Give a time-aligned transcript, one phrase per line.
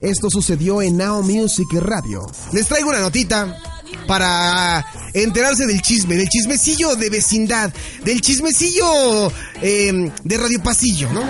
[0.00, 2.26] Esto sucedió en Now Music Radio.
[2.52, 3.56] Les traigo una notita
[4.08, 7.72] para enterarse del chisme, del chismecillo de vecindad,
[8.04, 11.22] del chismecillo eh, de Radio Pasillo, ¿no?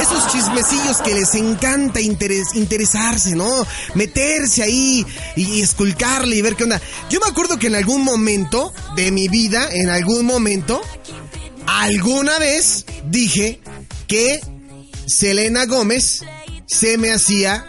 [0.00, 3.66] Esos chismecillos que les encanta interes, interesarse, ¿no?
[3.94, 5.04] Meterse ahí
[5.34, 6.80] y, y esculcarle y ver qué onda.
[7.10, 10.80] Yo me acuerdo que en algún momento de mi vida, en algún momento,
[11.66, 13.60] alguna vez dije
[14.06, 14.40] que
[15.06, 16.22] Selena Gómez
[16.70, 17.66] se me hacía,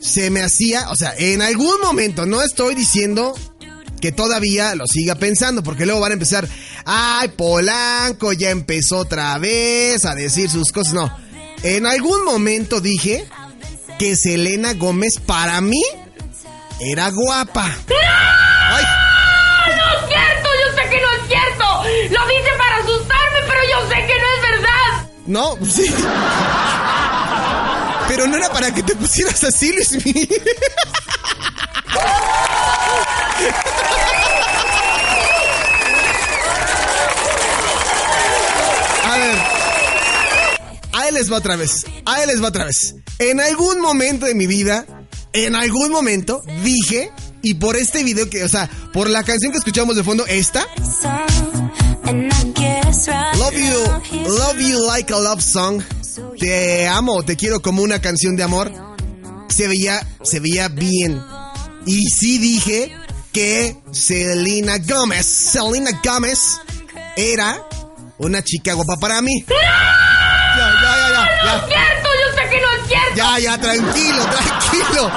[0.00, 3.38] se me hacía, o sea, en algún momento, no estoy diciendo
[4.00, 6.48] que todavía lo siga pensando, porque luego van a empezar,
[6.84, 11.16] ay, Polanco ya empezó otra vez a decir sus cosas, no.
[11.62, 13.26] En algún momento dije
[13.98, 15.82] que Selena Gómez para mí
[16.80, 17.64] era guapa.
[17.64, 18.84] Ay,
[19.68, 20.48] ¡No es cierto!
[20.66, 21.64] Yo sé que no es cierto.
[22.10, 25.10] Lo dice para asustarme, pero yo sé que no es verdad.
[25.26, 25.94] no, sí.
[28.14, 29.90] Pero no era para que te pusieras así, Luis.
[39.02, 39.38] A ver.
[40.92, 41.84] A él les va otra vez.
[42.06, 42.94] A él les va otra vez.
[43.18, 44.86] En algún momento de mi vida,
[45.32, 47.10] en algún momento, dije,
[47.42, 50.64] y por este video que, o sea, por la canción que escuchamos de fondo, esta,
[53.38, 55.82] Love You, Love You Like a Love Song.
[56.38, 58.72] Te amo, te quiero como una canción de amor.
[59.48, 61.22] Se veía, se veía bien.
[61.86, 62.92] Y sí dije
[63.32, 66.38] que Selena Gómez, Selena Gómez
[67.16, 67.60] era
[68.18, 69.44] una chica guapa para mí.
[69.48, 69.56] Ya,
[70.56, 72.08] ya, ya, ya, ¡No es cierto!
[72.14, 73.16] Yo sé que no es cierto.
[73.16, 75.10] Ya, ya, tranquilo, tranquilo.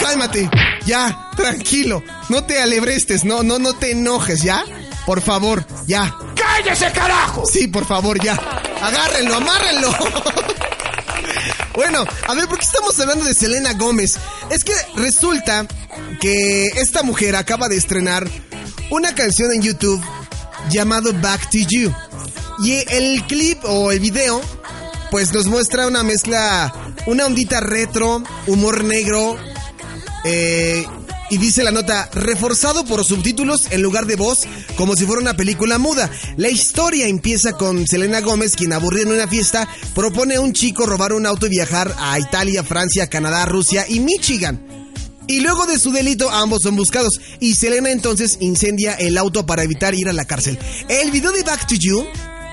[0.00, 0.50] Cálmate,
[0.86, 2.02] ya, tranquilo.
[2.30, 4.64] No te alebrestes, no, no, no te enojes, ¿ya?
[5.06, 6.14] Por favor, ya.
[6.34, 7.44] ¡Cállese, carajo!
[7.46, 8.38] Sí, por favor, ya.
[8.82, 9.90] Agárrenlo, amárrenlo.
[11.74, 14.18] Bueno, a ver, ¿por qué estamos hablando de Selena Gómez?
[14.50, 15.66] Es que resulta
[16.20, 18.28] que esta mujer acaba de estrenar
[18.90, 20.04] una canción en YouTube
[20.68, 21.94] llamado Back to You.
[22.62, 24.42] Y el clip o el video,
[25.10, 26.72] pues nos muestra una mezcla,
[27.06, 29.38] una ondita retro, humor negro,
[30.24, 30.84] eh,
[31.30, 34.40] y dice la nota, reforzado por subtítulos en lugar de voz,
[34.76, 36.10] como si fuera una película muda.
[36.36, 40.86] La historia empieza con Selena Gómez, quien aburrida en una fiesta, propone a un chico
[40.86, 44.60] robar un auto y viajar a Italia, Francia, Canadá, Rusia y Michigan.
[45.28, 47.20] Y luego de su delito, ambos son buscados.
[47.38, 50.58] Y Selena entonces incendia el auto para evitar ir a la cárcel.
[50.88, 52.04] El video de Back to You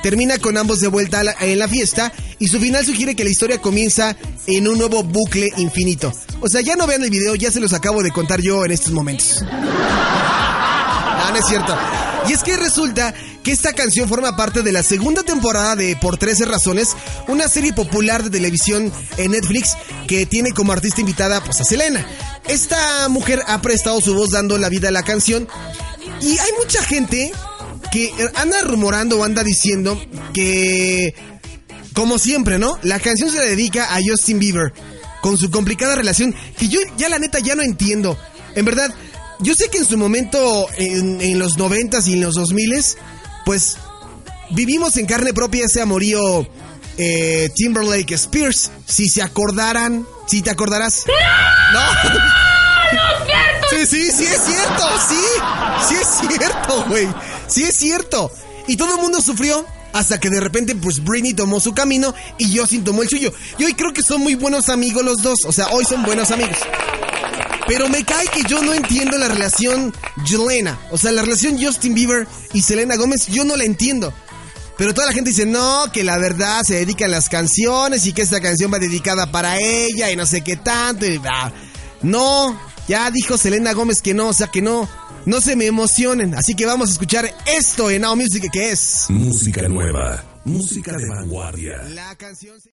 [0.01, 3.61] termina con ambos de vuelta en la fiesta y su final sugiere que la historia
[3.61, 4.15] comienza
[4.45, 6.11] en un nuevo bucle infinito.
[6.41, 8.71] O sea, ya no vean el video, ya se los acabo de contar yo en
[8.71, 9.43] estos momentos.
[9.49, 11.75] Ah, no es cierto.
[12.29, 13.13] Y es que resulta
[13.43, 16.95] que esta canción forma parte de la segunda temporada de Por 13 Razones,
[17.27, 22.05] una serie popular de televisión en Netflix que tiene como artista invitada pues, a Selena.
[22.47, 25.47] Esta mujer ha prestado su voz dando la vida a la canción
[26.21, 27.31] y hay mucha gente
[27.91, 29.99] que anda rumorando o anda diciendo
[30.33, 31.13] que,
[31.93, 32.77] como siempre, ¿no?
[32.83, 34.73] La canción se la dedica a Justin Bieber
[35.21, 38.17] con su complicada relación que yo ya la neta ya no entiendo.
[38.55, 38.93] En verdad,
[39.39, 42.97] yo sé que en su momento, en, en los noventas y en los dos miles,
[43.45, 43.77] pues
[44.51, 46.47] vivimos en carne propia ese amorío
[46.97, 48.71] eh, Timberlake Spears.
[48.85, 51.03] Si se acordaran, si te acordarás.
[51.73, 51.79] No.
[53.69, 55.19] Sí, sí, sí es cierto, sí.
[55.89, 57.07] Sí es cierto, güey.
[57.47, 58.31] Sí es cierto.
[58.67, 62.55] Y todo el mundo sufrió hasta que de repente, pues Britney tomó su camino y
[62.55, 63.33] Justin tomó el suyo.
[63.57, 65.39] Y hoy creo que son muy buenos amigos los dos.
[65.45, 66.57] O sea, hoy son buenos amigos.
[67.67, 69.93] Pero me cae que yo no entiendo la relación
[70.25, 70.79] Jelena.
[70.91, 74.13] O sea, la relación Justin Bieber y Selena Gómez, yo no la entiendo.
[74.77, 78.13] Pero toda la gente dice, no, que la verdad se dedica a las canciones y
[78.13, 81.05] que esta canción va dedicada para ella y no sé qué tanto.
[81.05, 81.51] Y bla.
[82.03, 82.57] No,
[82.87, 84.87] ya dijo Selena Gómez que no, o sea que no,
[85.27, 86.33] no se me emocionen.
[86.33, 89.05] Así que vamos a escuchar esto en Now Music que es...
[89.09, 91.83] Música nueva, música de vanguardia.
[91.89, 92.59] La canción...
[92.59, 92.71] se-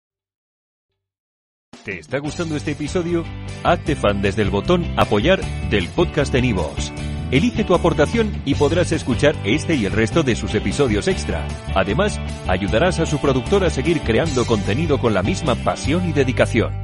[1.85, 3.25] ¿Te está gustando este episodio?
[3.63, 6.93] Hazte fan desde el botón Apoyar del podcast de Nivos.
[7.31, 11.47] Elige tu aportación y podrás escuchar este y el resto de sus episodios extra.
[11.75, 16.84] Además, ayudarás a su productor a seguir creando contenido con la misma pasión y dedicación.